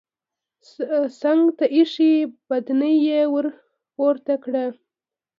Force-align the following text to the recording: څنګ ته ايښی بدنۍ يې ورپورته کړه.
څنګ 1.21 1.41
ته 1.57 1.65
ايښی 1.75 2.13
بدنۍ 2.47 2.95
يې 3.07 3.21
ورپورته 3.33 4.33
کړه. 4.43 4.65